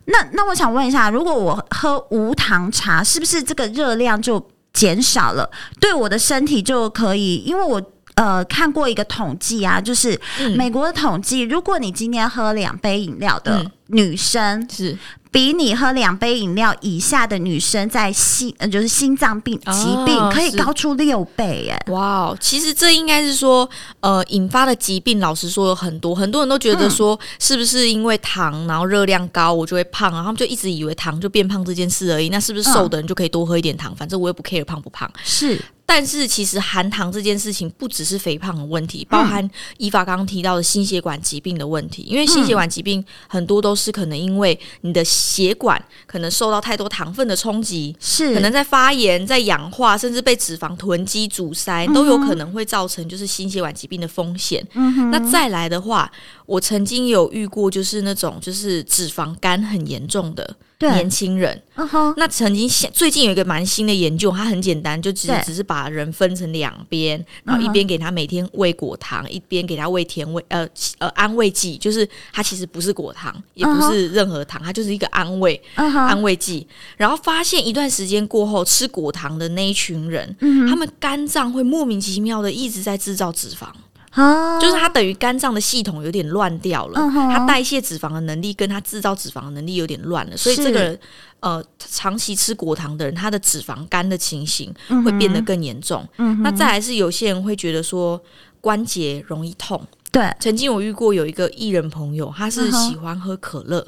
[0.05, 4.39] 那那我想问一下，如果我喝无糖茶，是不是这个热量就
[4.73, 5.49] 减少了？
[5.79, 7.37] 对我的身体就可以？
[7.45, 7.81] 因为我
[8.15, 10.19] 呃看过一个统计啊，就是
[10.57, 14.97] 美国的统计，如果你今天喝两杯饮料的女生是。
[15.33, 21.83] 比你喝两杯饮料以下的女生，在心呃就是心脏病疾病可以高出六倍耶！
[21.87, 23.67] 哇，wow, 其实这应该是说，
[24.01, 32.29] 呃，引发的疾病，老实说有很多，很多人都觉得说，是不是因为糖，然后热量高，我就会胖，然后他们就一直以为糖就变胖这件事而已。
[32.29, 33.95] 那是不是瘦的人就可以多喝一点糖？
[33.95, 35.11] 反正我也不 care 胖不胖。
[35.23, 35.59] 是。
[35.85, 42.01] 但是其实含糖这件事情不只是肥胖的问题，包含依法刚刚提到的心血管疾病的问题。
[42.03, 54.65] 因为心血管疾病很多都是可能因为你的血管可能受到太多糖分的冲击，是可能在发炎、在氧化，甚至被脂肪囤积阻塞，都有可能会造成就是心血管疾病的风险。
[55.11, 56.11] 那再来的话，
[56.45, 60.55] 我曾经有遇过就是那种就是脂肪肝很严重的。
[60.91, 62.13] 年轻人，uh huh.
[62.17, 69.31] 那曾经最近有一个蛮新的研究，它很简单，就只只是把人分成两边，然后一边给他每天喂果糖，uh huh.
[69.31, 70.67] 一边给他喂甜味呃
[70.99, 75.99] 呃安慰剂，就是它其实不是果糖，也不是任何糖，它就是一个安慰、uh huh.
[75.99, 76.67] 安慰剂。
[76.97, 80.69] 然后发现一段时间过后，吃果糖的那一群人，uh.
[80.69, 83.67] 他们肝脏会莫名其妙的一直在制造脂肪。
[84.13, 90.99] 啊，就是它等于肝脏的系统有点乱掉了，它代谢脂肪的能力跟它制造脂肪的能力有点乱了，所以这个人
[91.39, 96.07] 呃长期吃果糖的人，他的脂肪肝的情形会变得更严重。
[96.41, 98.21] 那再来是有些人会觉得说
[98.61, 103.85] 关节容易痛，对，曾经我遇过有一个艺人朋友，他是喜欢喝可乐，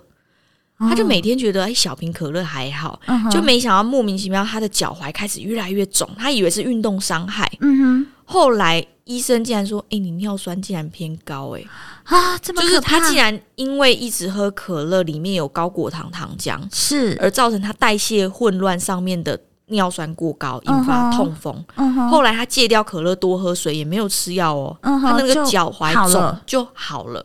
[0.79, 2.99] 他就每天觉得哎小瓶可乐还好，
[3.31, 8.85] 就没想到莫名其妙他的脚踝开始越来越肿，他以为是运动伤害，嗯哼，后来。
[9.05, 11.67] 医生竟然说：“哎、欸，你尿酸竟然偏高、欸，
[12.05, 12.59] 哎啊，这么！
[12.59, 21.63] 就是他竟然因为一直喝可乐，里面有高果糖糖浆，是而造成他代谢混乱，上面的尿酸过高，引发痛风。
[21.75, 22.09] Uh huh.
[22.09, 25.01] 后来他戒掉可乐，多喝水，也没有吃药哦，uh huh.
[25.01, 27.23] 他那个脚踝肿就好了。”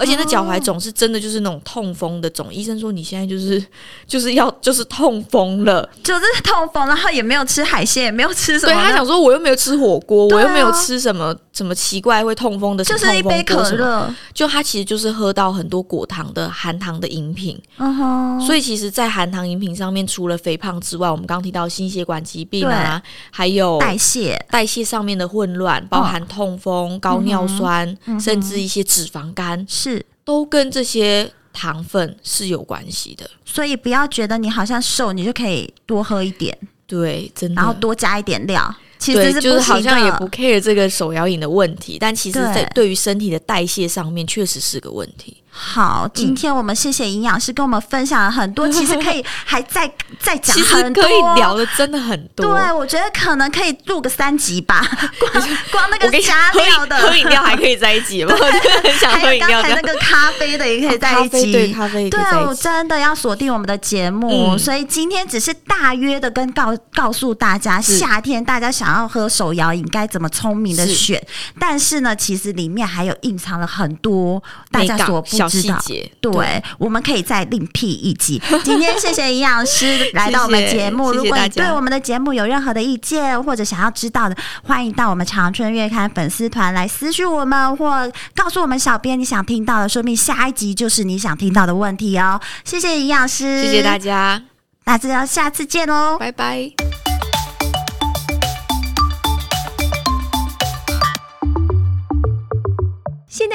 [0.00, 2.52] 而且那脚踝肿是真的，就是那种痛风的肿。
[2.52, 3.62] 医生说你现在就是
[4.08, 8.72] 就是要就是痛风了，就是痛风，然后也没有吃海鲜，也没有吃什么。
[8.72, 14.10] 对，他想说我又没有吃火锅，我又没有吃什么什么奇怪会痛风的，就是一杯可乐。
[14.32, 17.60] 就他其实就是喝到很多果糖的含糖的饮品。
[17.76, 18.40] 嗯哼。
[18.40, 30.06] 所以其实，在含糖饮品上面，除了肥胖之外，我们刚刚提到心血管疾病啊，还有代谢代谢上面的混乱，包含痛风、高尿酸，甚至一些脂肪肝是。
[30.22, 36.56] 都跟这些糖分是有关系的，所以不要觉得你好像瘦，你就可以多喝一点，
[36.90, 38.74] 对，真的，然后多加一点料。
[38.98, 45.38] 其实是就是好像也不 care 这个手摇饮的问题，但其实在对于身体的代谢上面，确实是个问题。
[45.52, 52.46] 好，今天我们谢谢营养师跟我们分享了很多，其实可以还在再讲 很多，可以聊的真的很多。
[52.46, 54.80] 对，我觉得可能可以录个三集吧，
[55.20, 58.32] 光光那个加 料的喝饮料还可以在一起吗？
[58.32, 59.60] 我真的很想喝饮料。
[59.60, 62.08] 还有刚才那个咖啡的也可以在一起，对咖啡。
[62.08, 71.20] 对，我真的要锁定我们的节目，所以今天只是大约的跟告告诉大家，夏天大家想要喝手摇饮该怎么聪明的选，
[71.58, 74.40] 但是呢，其实里面还有隐藏了很多
[74.70, 75.39] 大家所不。
[75.40, 78.40] 小细节，对，对我们可以再另辟一集。
[78.62, 81.12] 今天谢谢营养师来到我们节目。
[81.12, 92.40] 如果你对我们的节目有任何的意见或者想要知道的，欢迎到我们长春月刊粉丝团来私讯我们，或告诉我们小编你想听到的，说明下一集就是你想听到的问题哦。
[92.64, 94.42] 谢谢营养师，谢谢大家，
[94.84, 96.89] 那就要下次见哦，拜拜。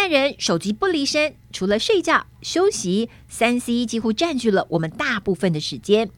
[0.07, 6.09] 人手机不离身，除了睡觉、休息，三 C 几乎占据了我们大部分的时间。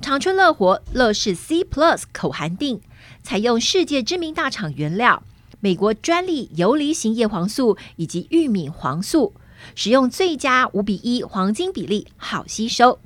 [0.00, 2.80] 长春乐活乐视 C Plus 口含錠，
[3.22, 5.22] 采用世界知名大厂原料，
[5.60, 9.32] 美国专利游离型叶黄素以及玉米黄素，
[9.74, 12.98] 使用最佳五比一黄金比例，好吸收。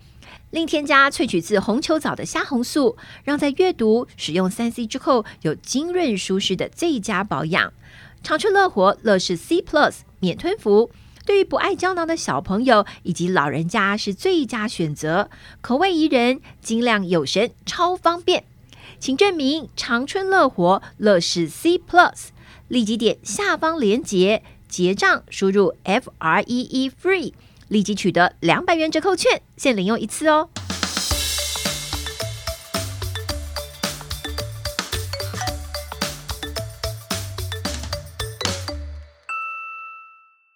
[0.51, 7.73] 另添加萃取自红球藻的虾红素，让在阅读使用三 C 之后有精润舒适的最佳保养。
[8.23, 10.91] 长春乐活乐视 C Plus 免吞服，
[11.27, 15.29] 对于不爱胶囊的小朋友以及老人家是最佳选择。
[15.61, 18.45] 口味宜人，精量有神，超方便。
[18.99, 22.29] 请证明长春乐活乐视 C Plus，
[22.69, 27.33] 立即点下方链接结账，输入 F R E E FREE。
[27.69, 30.51] 立即取得两百元折扣券，限领用一次哦。